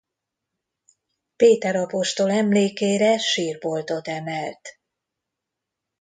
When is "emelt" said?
4.07-4.79